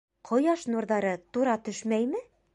Ҡояш 0.29 0.63
нурҙары 0.75 1.13
тура 1.37 1.55
төшмәйме? 1.69 2.25